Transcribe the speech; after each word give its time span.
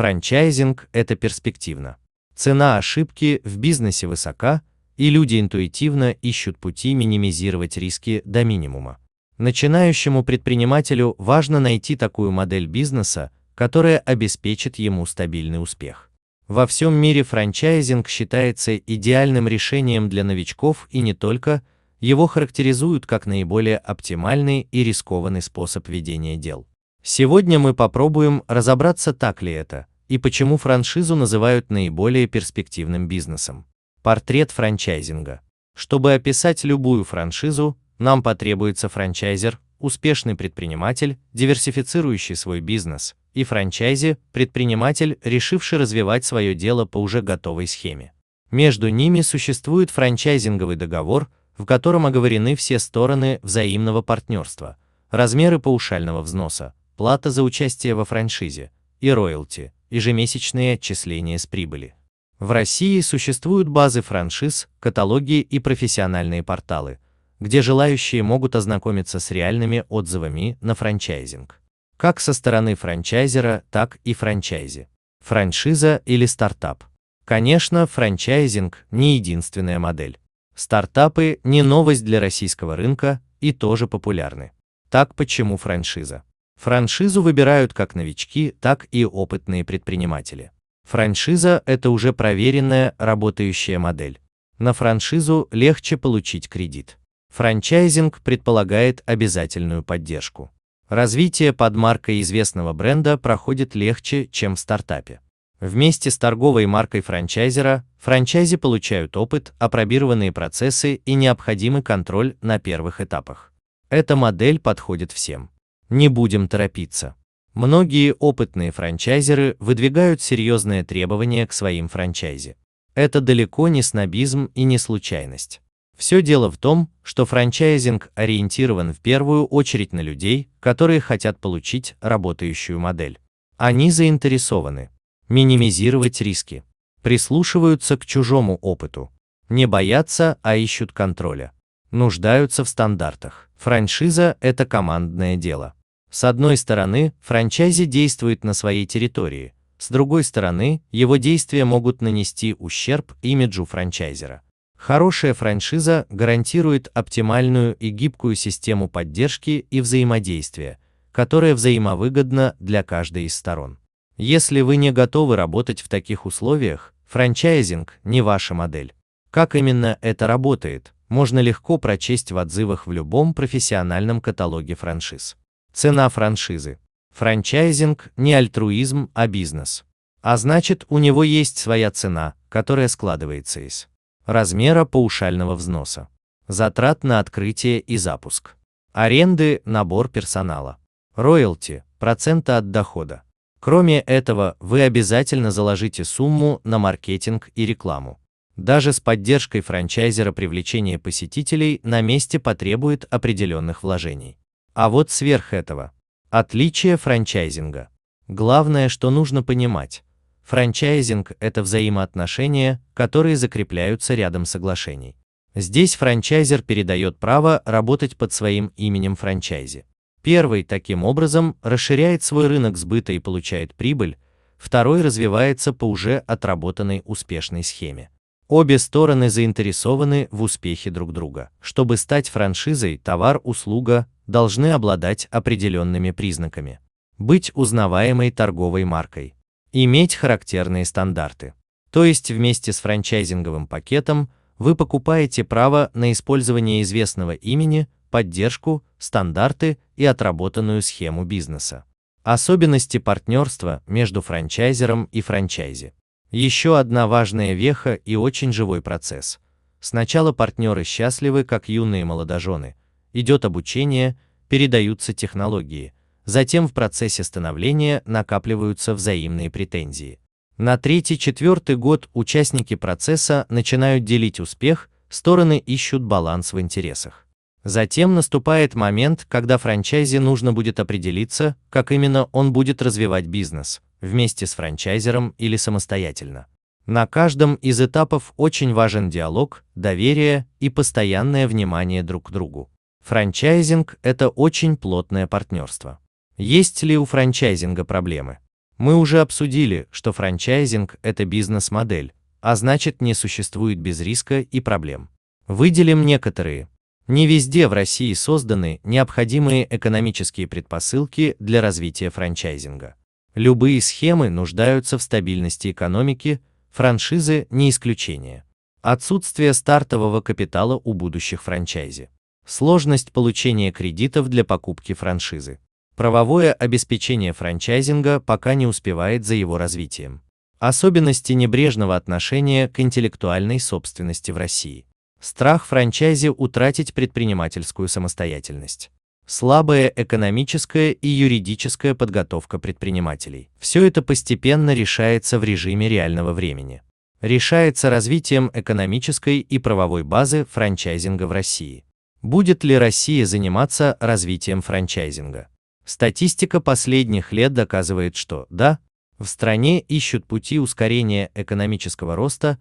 Франчайзинг– 0.00 0.88
это 0.94 1.14
перспективно. 1.14 1.98
Цена 2.34 2.78
ошибки 2.78 3.42
в 3.44 3.58
бизнесе 3.58 4.06
высока, 4.06 4.62
и 4.96 5.10
люди 5.10 5.38
интуитивно 5.38 6.12
ищут 6.12 6.56
пути 6.56 6.94
минимизировать 6.94 7.76
риски 7.76 8.22
до 8.24 8.42
минимума. 8.42 8.96
Начинающему 9.36 10.24
предпринимателю 10.24 11.16
важно 11.18 11.60
найти 11.60 11.96
такую 11.96 12.30
модель 12.30 12.64
бизнеса, 12.64 13.30
которая 13.54 13.98
обеспечит 13.98 14.76
ему 14.76 15.04
стабильный 15.04 15.62
успех. 15.62 16.10
Во 16.48 16.66
всем 16.66 16.94
мире 16.94 17.22
франчайзинг 17.22 18.08
считается 18.08 18.78
идеальным 18.78 19.48
решением 19.48 20.08
для 20.08 20.24
новичков 20.24 20.88
и 20.90 21.00
не 21.00 21.12
только, 21.12 21.60
его 22.00 22.26
характеризуют 22.26 23.04
как 23.04 23.26
наиболее 23.26 23.76
оптимальный 23.76 24.66
и 24.72 24.82
рискованный 24.82 25.42
способ 25.42 25.86
ведения 25.88 26.38
дел. 26.38 26.66
Сегодня 27.02 27.58
мы 27.58 27.74
попробуем 27.74 28.44
разобраться, 28.46 29.12
так 29.12 29.42
ли 29.42 29.52
это, 29.52 29.86
и 30.10 30.18
почему 30.18 30.56
франшизу 30.56 31.14
называют 31.14 31.70
наиболее 31.70 32.26
перспективным 32.26 33.06
бизнесом. 33.06 33.64
Портрет 34.02 34.50
франчайзинга. 34.50 35.40
Чтобы 35.76 36.14
описать 36.14 36.64
любую 36.64 37.04
франшизу, 37.04 37.78
нам 37.98 38.20
потребуется 38.20 38.88
франчайзер, 38.88 39.60
успешный 39.78 40.34
предприниматель, 40.34 41.16
диверсифицирующий 41.32 42.34
свой 42.34 42.60
бизнес, 42.60 43.14
и 43.34 43.44
франчайзи, 43.44 44.18
предприниматель, 44.32 45.16
решивший 45.22 45.78
развивать 45.78 46.24
свое 46.24 46.56
дело 46.56 46.86
по 46.86 46.98
уже 46.98 47.22
готовой 47.22 47.68
схеме. 47.68 48.12
Между 48.50 48.88
ними 48.88 49.20
существует 49.20 49.90
франчайзинговый 49.90 50.74
договор, 50.74 51.30
в 51.56 51.64
котором 51.64 52.04
оговорены 52.04 52.56
все 52.56 52.80
стороны 52.80 53.38
взаимного 53.44 54.02
партнерства, 54.02 54.76
размеры 55.12 55.60
паушального 55.60 56.20
взноса, 56.20 56.74
плата 56.96 57.30
за 57.30 57.44
участие 57.44 57.94
во 57.94 58.04
франшизе 58.04 58.72
и 59.00 59.08
роялти, 59.12 59.72
ежемесячные 59.90 60.74
отчисления 60.74 61.38
с 61.38 61.46
прибыли. 61.46 61.94
В 62.38 62.52
России 62.52 63.00
существуют 63.00 63.68
базы 63.68 64.00
франшиз, 64.00 64.68
каталоги 64.80 65.40
и 65.40 65.58
профессиональные 65.58 66.42
порталы, 66.42 66.98
где 67.38 67.60
желающие 67.60 68.22
могут 68.22 68.56
ознакомиться 68.56 69.20
с 69.20 69.30
реальными 69.30 69.84
отзывами 69.88 70.56
на 70.62 70.74
франчайзинг. 70.74 71.60
Как 71.98 72.18
со 72.18 72.32
стороны 72.32 72.76
франчайзера, 72.76 73.62
так 73.70 73.98
и 74.04 74.14
франчайзи. 74.14 74.88
Франшиза 75.22 76.00
или 76.06 76.24
стартап. 76.24 76.84
Конечно, 77.26 77.86
франчайзинг 77.86 78.86
не 78.90 79.16
единственная 79.16 79.78
модель. 79.78 80.18
Стартапы 80.54 81.40
не 81.44 81.62
новость 81.62 82.04
для 82.04 82.20
российского 82.20 82.74
рынка 82.74 83.20
и 83.40 83.52
тоже 83.52 83.86
популярны. 83.86 84.52
Так 84.88 85.14
почему 85.14 85.56
франшиза? 85.56 86.24
Франшизу 86.60 87.22
выбирают 87.22 87.72
как 87.72 87.94
новички, 87.94 88.54
так 88.60 88.86
и 88.90 89.06
опытные 89.06 89.64
предприниматели. 89.64 90.50
Франшиза– 90.86 91.62
это 91.66 91.88
уже 91.88 92.12
проверенная, 92.12 92.94
работающая 92.98 93.78
модель. 93.78 94.20
На 94.58 94.74
франшизу 94.74 95.48
легче 95.52 95.96
получить 95.96 96.50
кредит. 96.50 96.98
Франчайзинг 97.30 98.20
предполагает 98.20 99.02
обязательную 99.06 99.82
поддержку. 99.82 100.50
Развитие 100.90 101.54
под 101.54 101.76
маркой 101.76 102.20
известного 102.20 102.74
бренда 102.74 103.16
проходит 103.16 103.74
легче, 103.74 104.26
чем 104.26 104.54
в 104.54 104.60
стартапе. 104.60 105.22
Вместе 105.60 106.10
с 106.10 106.18
торговой 106.18 106.66
маркой 106.66 107.00
франчайзера, 107.00 107.86
франчайзи 108.00 108.58
получают 108.58 109.16
опыт, 109.16 109.54
апробированные 109.58 110.30
процессы 110.30 110.96
и 110.96 111.14
необходимый 111.14 111.82
контроль 111.82 112.36
на 112.42 112.58
первых 112.58 113.00
этапах. 113.00 113.54
Эта 113.88 114.14
модель 114.14 114.58
подходит 114.58 115.10
всем. 115.10 115.48
Не 115.90 116.08
будем 116.08 116.48
торопиться. 116.48 117.16
Многие 117.52 118.14
опытные 118.14 118.70
франчайзеры 118.70 119.56
выдвигают 119.58 120.22
серьезные 120.22 120.84
требования 120.84 121.46
к 121.46 121.52
своим 121.52 121.88
франчайзи. 121.88 122.56
Это 122.94 123.20
далеко 123.20 123.68
не 123.68 123.82
снобизм 123.82 124.50
и 124.54 124.62
не 124.62 124.78
случайность. 124.78 125.60
Все 125.98 126.22
дело 126.22 126.50
в 126.50 126.56
том, 126.56 126.90
что 127.02 127.26
франчайзинг 127.26 128.10
ориентирован 128.14 128.94
в 128.94 129.00
первую 129.00 129.46
очередь 129.46 129.92
на 129.92 130.00
людей, 130.00 130.48
которые 130.60 131.00
хотят 131.00 131.40
получить 131.40 131.96
работающую 132.00 132.78
модель. 132.78 133.18
Они 133.56 133.90
заинтересованы 133.90 134.90
минимизировать 135.28 136.20
риски, 136.20 136.64
прислушиваются 137.02 137.96
к 137.96 138.06
чужому 138.06 138.56
опыту, 138.62 139.10
не 139.48 139.66
боятся, 139.66 140.38
а 140.42 140.56
ищут 140.56 140.92
контроля, 140.92 141.52
нуждаются 141.90 142.64
в 142.64 142.68
стандартах. 142.68 143.48
Франшиза– 143.56 144.36
это 144.40 144.66
командное 144.66 145.36
дело. 145.36 145.74
С 146.10 146.24
одной 146.24 146.56
стороны, 146.56 147.14
франчайзи 147.20 147.84
действует 147.86 148.44
на 148.44 148.54
своей 148.54 148.86
территории, 148.86 149.54
с 149.80 149.88
другой 149.88 150.24
стороны, 150.24 150.82
его 150.92 151.16
действия 151.16 151.64
могут 151.64 152.02
нанести 152.02 152.54
ущерб 152.58 153.14
имиджу 153.22 153.64
франчайзера. 153.64 154.42
Хорошая 154.76 155.32
франшиза 155.32 156.04
гарантирует 156.10 156.90
оптимальную 156.92 157.76
и 157.76 157.88
гибкую 157.88 158.34
систему 158.34 158.90
поддержки 158.90 159.66
и 159.70 159.80
взаимодействия, 159.80 160.78
которая 161.12 161.54
взаимовыгодна 161.54 162.56
для 162.60 162.82
каждой 162.82 163.24
из 163.24 163.34
сторон. 163.34 163.78
Если 164.18 164.60
вы 164.60 164.76
не 164.76 164.92
готовы 164.92 165.36
работать 165.36 165.80
в 165.80 165.88
таких 165.88 166.26
условиях, 166.26 166.92
франчайзинг 167.06 167.94
не 168.04 168.20
ваша 168.20 168.52
модель. 168.52 168.92
Как 169.30 169.56
именно 169.56 169.96
это 170.02 170.26
работает, 170.26 170.92
можно 171.08 171.38
легко 171.38 171.78
прочесть 171.78 172.32
в 172.32 172.36
отзывах 172.36 172.86
в 172.86 172.92
любом 172.92 173.32
профессиональном 173.32 174.20
каталоге 174.20 174.74
франшиз. 174.74 175.38
Цена 175.72 176.08
франшизы. 176.08 176.78
Франчайзинг 177.14 178.12
не 178.16 178.34
альтруизм, 178.34 179.10
а 179.14 179.26
бизнес. 179.26 179.84
А 180.22 180.36
значит, 180.36 180.84
у 180.88 180.98
него 180.98 181.24
есть 181.24 181.58
своя 181.58 181.90
цена, 181.90 182.34
которая 182.48 182.88
складывается 182.88 183.60
из 183.60 183.88
размера 184.26 184.84
паушального 184.84 185.54
взноса, 185.54 186.08
затрат 186.46 187.04
на 187.04 187.18
открытие 187.18 187.80
и 187.80 187.96
запуск, 187.96 188.56
аренды, 188.92 189.62
набор 189.64 190.08
персонала, 190.08 190.78
роялти, 191.16 191.84
процента 191.98 192.58
от 192.58 192.70
дохода, 192.70 193.22
Кроме 193.60 194.00
этого, 194.00 194.56
вы 194.58 194.80
обязательно 194.80 195.50
заложите 195.50 196.04
сумму 196.04 196.62
на 196.64 196.78
маркетинг 196.78 197.50
и 197.54 197.66
рекламу. 197.66 198.18
Даже 198.56 198.94
с 198.94 199.00
поддержкой 199.00 199.60
франчайзера 199.60 200.32
привлечение 200.32 200.98
посетителей 200.98 201.80
на 201.82 202.00
месте 202.00 202.38
потребует 202.38 203.04
определенных 203.10 203.82
вложений. 203.82 204.38
А 204.72 204.88
вот 204.88 205.10
сверх 205.10 205.52
этого. 205.52 205.92
Отличие 206.30 206.96
франчайзинга. 206.96 207.88
Главное, 208.28 208.88
что 208.88 209.10
нужно 209.10 209.42
понимать. 209.42 210.04
Франчайзинг– 210.44 211.32
это 211.40 211.62
взаимоотношения, 211.62 212.80
которые 212.94 213.36
закрепляются 213.36 214.14
рядом 214.14 214.44
соглашений. 214.44 215.16
Здесь 215.56 215.96
франчайзер 215.96 216.62
передает 216.62 217.18
право 217.18 217.62
работать 217.64 218.16
под 218.16 218.32
своим 218.32 218.72
именем 218.76 219.16
франчайзи. 219.16 219.86
Первый, 220.22 220.62
таким 220.62 221.02
образом, 221.02 221.56
расширяет 221.62 222.22
свой 222.22 222.46
рынок 222.46 222.76
сбыта 222.76 223.12
и 223.12 223.18
получает 223.18 223.74
прибыль, 223.74 224.16
второй 224.56 225.02
развивается 225.02 225.72
по 225.72 225.86
уже 225.86 226.18
отработанной 226.18 227.02
успешной 227.04 227.64
схеме. 227.64 228.10
Обе 228.46 228.78
стороны 228.78 229.30
заинтересованы 229.30 230.28
в 230.30 230.42
успехе 230.42 230.90
друг 230.90 231.12
друга. 231.12 231.50
Чтобы 231.60 231.96
стать 231.96 232.28
франшизой, 232.28 232.98
товар-услуга 232.98 234.06
должны 234.30 234.72
обладать 234.72 235.26
определенными 235.30 236.10
признаками. 236.12 236.80
Быть 237.18 237.50
узнаваемой 237.54 238.30
торговой 238.30 238.84
маркой. 238.84 239.34
Иметь 239.72 240.14
характерные 240.14 240.84
стандарты. 240.84 241.54
То 241.90 242.04
есть 242.04 242.30
вместе 242.30 242.72
с 242.72 242.80
франчайзинговым 242.80 243.66
пакетом 243.66 244.30
вы 244.58 244.76
покупаете 244.76 245.44
право 245.44 245.90
на 245.94 246.12
использование 246.12 246.82
известного 246.82 247.34
имени, 247.34 247.88
поддержку, 248.10 248.84
стандарты 248.98 249.78
и 249.96 250.04
отработанную 250.04 250.82
схему 250.82 251.24
бизнеса. 251.24 251.84
Особенности 252.22 252.98
партнерства 252.98 253.82
между 253.86 254.20
франчайзером 254.20 255.04
и 255.12 255.20
франчайзи. 255.20 255.94
Еще 256.30 256.78
одна 256.78 257.06
важная 257.06 257.54
веха 257.54 257.94
и 257.94 258.14
очень 258.14 258.52
живой 258.52 258.82
процесс. 258.82 259.40
Сначала 259.80 260.32
партнеры 260.32 260.84
счастливы, 260.84 261.44
как 261.44 261.68
юные 261.68 262.04
молодожены. 262.04 262.76
Идет 263.12 263.44
обучение, 263.44 264.16
передаются 264.50 265.14
технологии. 265.14 265.94
Затем 266.24 266.66
в 266.68 266.74
процессе 266.74 267.24
становления 267.24 268.02
накапливаются 268.04 268.94
взаимные 268.94 269.48
претензии. 269.48 270.18
На 270.58 270.76
третий-четвертый 270.76 271.76
год 271.76 272.10
участники 272.12 272.74
процесса 272.74 273.46
начинают 273.48 274.04
делить 274.04 274.40
успех, 274.40 274.90
стороны 275.08 275.56
ищут 275.58 276.02
баланс 276.02 276.52
в 276.52 276.60
интересах. 276.60 277.26
Затем 277.62 278.14
наступает 278.14 278.74
момент, 278.74 279.24
когда 279.28 279.56
франчайзе 279.56 280.18
нужно 280.18 280.52
будет 280.52 280.80
определиться, 280.80 281.56
как 281.70 281.92
именно 281.92 282.24
он 282.32 282.52
будет 282.52 282.82
развивать 282.82 283.26
бизнес, 283.26 283.80
вместе 284.00 284.46
с 284.46 284.54
франчайзером 284.54 285.34
или 285.38 285.56
самостоятельно. 285.56 286.46
На 286.86 287.06
каждом 287.06 287.54
из 287.54 287.80
этапов 287.80 288.32
очень 288.36 288.74
важен 288.74 289.10
диалог, 289.10 289.64
доверие 289.76 290.48
и 290.58 290.70
постоянное 290.70 291.46
внимание 291.46 292.02
друг 292.02 292.28
к 292.28 292.32
другу. 292.32 292.68
Франчайзинг– 293.10 293.98
это 294.04 294.28
очень 294.28 294.76
плотное 294.76 295.26
партнерство. 295.26 295.98
Есть 296.36 296.84
ли 296.84 296.96
у 296.96 297.04
франчайзинга 297.04 297.84
проблемы? 297.84 298.38
Мы 298.78 298.94
уже 298.94 299.20
обсудили, 299.20 299.88
что 299.90 300.12
франчайзинг– 300.12 300.94
это 301.02 301.24
бизнес-модель, 301.24 302.12
а 302.40 302.54
значит 302.54 303.02
не 303.02 303.14
существует 303.14 303.80
без 303.80 304.00
риска 304.00 304.38
и 304.38 304.60
проблем. 304.60 305.10
Выделим 305.48 306.06
некоторые. 306.06 306.68
Не 307.08 307.26
везде 307.26 307.66
в 307.66 307.72
России 307.72 308.12
созданы 308.12 308.80
необходимые 308.84 309.66
экономические 309.68 310.46
предпосылки 310.46 311.34
для 311.40 311.60
развития 311.60 312.10
франчайзинга. 312.10 312.94
Любые 313.34 313.80
схемы 313.80 314.30
нуждаются 314.30 314.98
в 314.98 315.02
стабильности 315.02 315.72
экономики, 315.72 316.40
франшизы 316.70 317.48
не 317.50 317.70
исключение. 317.70 318.44
Отсутствие 318.82 319.52
стартового 319.52 320.20
капитала 320.20 320.80
у 320.84 320.92
будущих 320.92 321.42
франчайзи. 321.42 322.08
Сложность 322.50 323.12
получения 323.12 323.70
кредитов 323.70 324.28
для 324.28 324.44
покупки 324.44 324.92
франшизы. 324.92 325.60
Правовое 325.94 326.52
обеспечение 326.52 327.32
франчайзинга 327.32 328.18
пока 328.18 328.54
не 328.54 328.66
успевает 328.66 329.24
за 329.24 329.36
его 329.36 329.56
развитием. 329.56 330.20
Особенности 330.58 331.32
небрежного 331.32 331.94
отношения 331.94 332.66
к 332.66 332.80
интеллектуальной 332.80 333.60
собственности 333.60 334.32
в 334.32 334.36
России. 334.36 334.84
Страх 335.20 335.64
франчайзи 335.64 336.26
утратить 336.26 336.92
предпринимательскую 336.92 337.86
самостоятельность. 337.86 338.90
Слабая 339.26 339.86
экономическая 339.94 340.90
и 340.90 341.06
юридическая 341.06 341.94
подготовка 341.94 342.58
предпринимателей. 342.58 343.48
Все 343.60 343.86
это 343.86 344.02
постепенно 344.02 344.74
решается 344.74 345.38
в 345.38 345.44
режиме 345.44 345.88
реального 345.88 346.32
времени. 346.32 346.82
Решается 347.20 347.90
развитием 347.90 348.50
экономической 348.52 349.38
и 349.38 349.58
правовой 349.58 350.02
базы 350.02 350.44
франчайзинга 350.50 351.28
в 351.28 351.30
России. 351.30 351.84
Будет 352.22 352.64
ли 352.64 352.76
Россия 352.76 353.24
заниматься 353.24 353.96
развитием 353.98 354.60
франчайзинга? 354.60 355.48
Статистика 355.86 356.60
последних 356.60 357.32
лет 357.32 357.54
доказывает, 357.54 358.14
что 358.14 358.46
да, 358.50 358.78
в 359.18 359.26
стране 359.26 359.80
ищут 359.80 360.26
пути 360.26 360.58
ускорения 360.58 361.30
экономического 361.34 362.16
роста, 362.16 362.58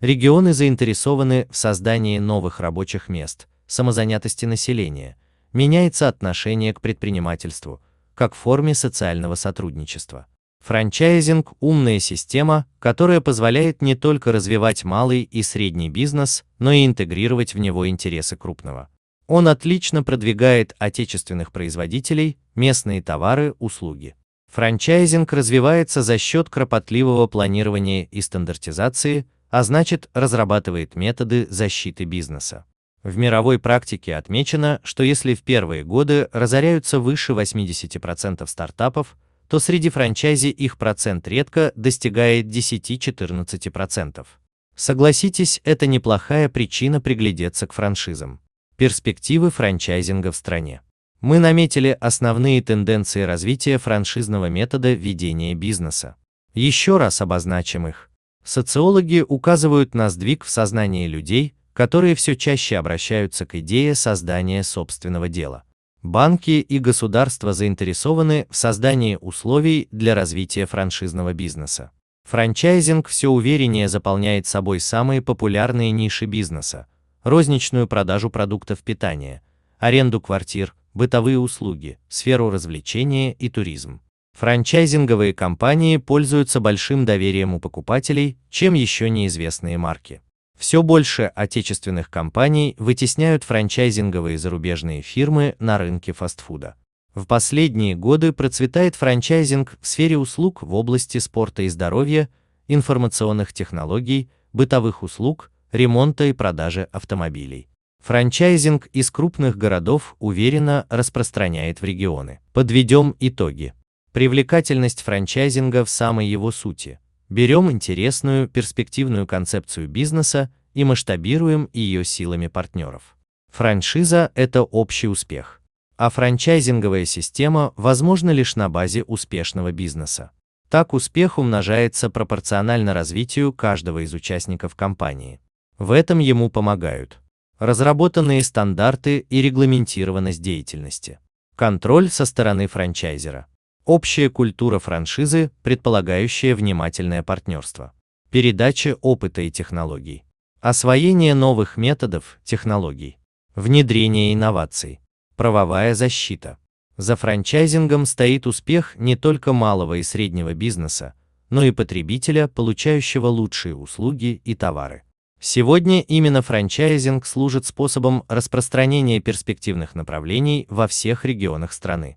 регионы 0.00 0.52
заинтересованы 0.52 1.48
в 1.50 1.56
создании 1.56 2.18
новых 2.18 2.60
рабочих 2.60 3.08
мест, 3.08 3.48
самозанятости 3.66 4.44
населения, 4.44 5.16
меняется 5.54 6.08
отношение 6.08 6.74
к 6.74 6.82
предпринимательству, 6.82 7.80
как 8.14 8.34
форме 8.34 8.74
социального 8.74 9.36
сотрудничества. 9.36 10.26
Франчайзинг– 10.60 11.52
умная 11.60 11.98
система, 11.98 12.66
которая 12.78 13.22
позволяет 13.22 13.80
не 13.80 13.94
только 13.94 14.32
развивать 14.32 14.84
малый 14.84 15.22
и 15.22 15.42
средний 15.42 15.88
бизнес, 15.88 16.44
но 16.58 16.72
и 16.72 16.84
интегрировать 16.84 17.54
в 17.54 17.58
него 17.58 17.88
интересы 17.88 18.36
крупного. 18.36 18.90
Он 19.28 19.46
отлично 19.46 20.02
продвигает 20.02 20.74
отечественных 20.78 21.52
производителей, 21.52 22.38
местные 22.54 23.02
товары, 23.02 23.54
услуги. 23.58 24.16
Франчайзинг 24.50 25.30
развивается 25.34 26.02
за 26.02 26.16
счет 26.16 26.48
кропотливого 26.48 27.26
планирования 27.26 28.04
и 28.04 28.22
стандартизации, 28.22 29.26
а 29.50 29.62
значит 29.62 30.08
разрабатывает 30.14 30.96
методы 30.96 31.46
защиты 31.50 32.04
бизнеса. 32.04 32.64
В 33.02 33.18
мировой 33.18 33.58
практике 33.58 34.16
отмечено, 34.16 34.80
что 34.82 35.02
если 35.02 35.34
в 35.34 35.42
первые 35.42 35.84
годы 35.84 36.30
разоряются 36.32 36.98
выше 36.98 37.32
80% 37.32 38.46
стартапов, 38.46 39.14
то 39.46 39.58
среди 39.58 39.90
франчайзи 39.90 40.48
их 40.48 40.78
процент 40.78 41.28
редко 41.28 41.72
достигает 41.76 42.46
10-14%. 42.46 44.26
Согласитесь, 44.74 45.60
это 45.64 45.86
неплохая 45.86 46.48
причина 46.48 47.02
приглядеться 47.02 47.66
к 47.66 47.74
франшизам. 47.74 48.40
Перспективы 48.78 49.50
франчайзинга 49.50 50.30
в 50.30 50.36
стране. 50.36 50.82
Мы 51.20 51.40
наметили 51.40 51.98
основные 52.00 52.62
тенденции 52.62 53.22
развития 53.22 53.76
франшизного 53.76 54.48
метода 54.50 54.92
ведения 54.92 55.56
бизнеса. 55.56 56.14
Еще 56.54 56.96
раз 56.96 57.20
обозначим 57.20 57.88
их. 57.88 58.08
Социологи 58.44 59.24
указывают 59.28 59.96
на 59.96 60.08
сдвиг 60.10 60.44
в 60.44 60.50
сознании 60.50 61.08
людей, 61.08 61.56
которые 61.72 62.14
все 62.14 62.36
чаще 62.36 62.76
обращаются 62.76 63.46
к 63.46 63.56
идее 63.56 63.96
создания 63.96 64.62
собственного 64.62 65.28
дела. 65.28 65.64
Банки 66.04 66.60
и 66.60 66.78
государства 66.78 67.52
заинтересованы 67.52 68.46
в 68.48 68.54
создании 68.54 69.18
условий 69.20 69.88
для 69.90 70.14
развития 70.14 70.66
франшизного 70.66 71.32
бизнеса. 71.32 71.90
Франчайзинг 72.26 73.08
все 73.08 73.28
увереннее 73.28 73.88
заполняет 73.88 74.46
собой 74.46 74.78
самые 74.78 75.20
популярные 75.20 75.90
ниши 75.90 76.26
бизнеса, 76.26 76.86
розничную 77.22 77.86
продажу 77.86 78.30
продуктов 78.30 78.80
питания, 78.82 79.42
аренду 79.78 80.20
квартир, 80.20 80.74
бытовые 80.94 81.38
услуги, 81.38 81.98
сферу 82.08 82.50
развлечения 82.50 83.32
и 83.32 83.48
туризм. 83.48 84.00
Франчайзинговые 84.38 85.34
компании 85.34 85.96
пользуются 85.96 86.60
большим 86.60 87.04
доверием 87.04 87.54
у 87.54 87.60
покупателей, 87.60 88.38
чем 88.50 88.74
еще 88.74 89.10
неизвестные 89.10 89.78
марки. 89.78 90.22
Все 90.56 90.82
больше 90.82 91.30
отечественных 91.34 92.10
компаний 92.10 92.74
вытесняют 92.78 93.44
франчайзинговые 93.44 94.38
зарубежные 94.38 95.02
фирмы 95.02 95.54
на 95.58 95.78
рынке 95.78 96.12
фастфуда. 96.12 96.74
В 97.14 97.26
последние 97.26 97.94
годы 97.94 98.32
процветает 98.32 98.94
франчайзинг 98.94 99.76
в 99.80 99.86
сфере 99.86 100.18
услуг 100.18 100.62
в 100.62 100.74
области 100.74 101.18
спорта 101.18 101.62
и 101.62 101.68
здоровья, 101.68 102.28
информационных 102.68 103.52
технологий, 103.52 104.30
бытовых 104.52 105.02
услуг, 105.02 105.50
ремонта 105.72 106.24
и 106.24 106.32
продажи 106.32 106.88
автомобилей. 106.92 107.68
Франчайзинг 108.04 108.86
из 108.86 109.10
крупных 109.10 109.56
городов 109.56 110.16
уверенно 110.18 110.86
распространяет 110.88 111.80
в 111.80 111.84
регионы. 111.84 112.40
Подведем 112.52 113.16
итоги. 113.20 113.74
Привлекательность 114.12 115.02
франчайзинга 115.02 115.84
в 115.84 115.90
самой 115.90 116.26
его 116.26 116.50
сути. 116.50 117.00
Берем 117.28 117.70
интересную, 117.70 118.48
перспективную 118.48 119.26
концепцию 119.26 119.88
бизнеса 119.88 120.50
и 120.72 120.84
масштабируем 120.84 121.68
ее 121.72 122.04
силами 122.04 122.46
партнеров. 122.46 123.16
Франшиза– 123.52 124.32
это 124.34 124.62
общий 124.62 125.08
успех. 125.08 125.60
А 125.96 126.10
франчайзинговая 126.10 127.04
система 127.04 127.72
возможна 127.76 128.30
лишь 128.30 128.56
на 128.56 128.68
базе 128.68 129.02
успешного 129.02 129.72
бизнеса. 129.72 130.30
Так 130.70 130.94
успех 130.94 131.38
умножается 131.38 132.08
пропорционально 132.08 132.94
развитию 132.94 133.52
каждого 133.52 134.04
из 134.04 134.14
участников 134.14 134.74
компании. 134.74 135.40
В 135.78 135.92
этом 135.92 136.18
ему 136.18 136.50
помогают 136.50 137.20
разработанные 137.58 138.42
стандарты 138.42 139.26
и 139.30 139.42
регламентированность 139.42 140.40
деятельности, 140.40 141.18
контроль 141.56 142.08
со 142.08 142.24
стороны 142.24 142.66
франчайзера, 142.68 143.46
общая 143.84 144.30
культура 144.30 144.78
франшизы, 144.78 145.50
предполагающая 145.62 146.54
внимательное 146.54 147.22
партнерство, 147.22 147.92
передача 148.30 148.96
опыта 149.00 149.42
и 149.42 149.50
технологий, 149.50 150.24
освоение 150.60 151.34
новых 151.34 151.76
методов, 151.76 152.38
технологий, 152.44 153.18
внедрение 153.54 154.34
инноваций, 154.34 155.00
правовая 155.36 155.94
защита. 155.94 156.58
За 156.96 157.16
франчайзингом 157.16 158.06
стоит 158.06 158.46
успех 158.46 158.94
не 158.96 159.16
только 159.16 159.52
малого 159.52 159.94
и 159.94 160.02
среднего 160.02 160.54
бизнеса, 160.54 161.14
но 161.50 161.62
и 161.64 161.70
потребителя, 161.70 162.48
получающего 162.48 163.26
лучшие 163.28 163.74
услуги 163.74 164.42
и 164.44 164.54
товары. 164.54 165.04
Сегодня 165.40 166.00
именно 166.00 166.42
франчайзинг 166.42 167.24
служит 167.24 167.64
способом 167.64 168.24
распространения 168.26 169.20
перспективных 169.20 169.94
направлений 169.94 170.66
во 170.68 170.88
всех 170.88 171.24
регионах 171.24 171.72
страны. 171.72 172.16